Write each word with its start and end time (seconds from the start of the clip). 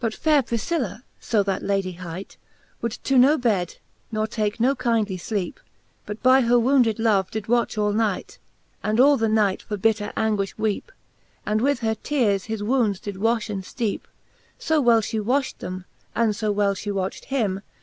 But 0.00 0.12
faire 0.12 0.42
PrifciUa 0.42 1.02
(fo 1.18 1.42
that 1.44 1.62
Lady 1.62 1.92
hight) 1.92 2.36
Would 2.82 2.92
to 3.04 3.16
no 3.16 3.38
bed, 3.38 3.76
nor 4.12 4.26
take 4.26 4.60
no 4.60 4.74
kindely 4.74 5.16
fleepe, 5.16 5.54
But 6.04 6.22
by 6.22 6.42
her 6.42 6.58
wounded 6.58 6.98
love 6.98 7.30
did 7.30 7.46
watch 7.46 7.78
all 7.78 7.94
night,, 7.94 8.36
And 8.82 9.00
all 9.00 9.16
the 9.16 9.30
night 9.30 9.62
for 9.62 9.78
bitter 9.78 10.12
anguifh 10.14 10.58
weepe, 10.58 10.92
And 11.46 11.62
with 11.62 11.78
her 11.80 11.94
teares 11.94 12.44
his 12.52 12.62
wounds 12.62 13.00
did 13.00 13.14
wafh 13.16 13.48
and 13.48 13.62
fteepe* 13.64 14.02
So 14.58 14.78
well 14.78 15.00
fhe 15.00 15.22
wafht 15.24 15.60
them, 15.60 15.86
and 16.14 16.36
fo 16.36 16.52
well 16.52 16.74
fhe 16.74 16.92
wacht 16.92 17.24
him. 17.28 17.62